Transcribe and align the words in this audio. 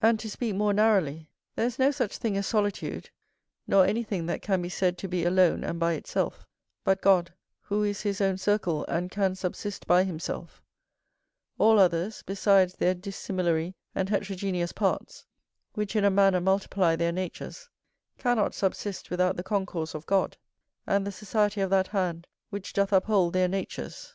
And 0.00 0.18
to 0.18 0.28
speak 0.28 0.56
more 0.56 0.72
narrowly, 0.72 1.28
there 1.54 1.66
is 1.66 1.78
no 1.78 1.92
such 1.92 2.18
thing 2.18 2.36
as 2.36 2.48
solitude, 2.48 3.10
nor 3.64 3.84
anything 3.86 4.26
that 4.26 4.42
can 4.42 4.60
be 4.60 4.68
said 4.68 4.98
to 4.98 5.06
be 5.06 5.24
alone, 5.24 5.62
and 5.62 5.78
by 5.78 5.92
itself, 5.92 6.44
but 6.82 7.00
God; 7.00 7.32
who 7.60 7.84
is 7.84 8.00
his 8.00 8.20
own 8.20 8.38
circle, 8.38 8.84
and 8.88 9.08
can 9.08 9.36
subsist 9.36 9.86
by 9.86 10.02
himself; 10.02 10.60
all 11.58 11.78
others, 11.78 12.24
besides 12.26 12.74
their 12.74 12.92
dissimilary 12.92 13.76
and 13.94 14.08
heterogeneous 14.08 14.72
parts, 14.72 15.24
which 15.74 15.94
in 15.94 16.04
a 16.04 16.10
manner 16.10 16.40
multiply 16.40 16.96
their 16.96 17.12
natures, 17.12 17.70
cannot 18.18 18.54
subsist 18.54 19.10
without 19.10 19.36
the 19.36 19.44
concourse 19.44 19.94
of 19.94 20.06
God, 20.06 20.36
and 20.88 21.06
the 21.06 21.12
society 21.12 21.60
of 21.60 21.70
that 21.70 21.86
hand 21.86 22.26
which 22.50 22.72
doth 22.72 22.92
uphold 22.92 23.32
their 23.32 23.46
natures. 23.46 24.12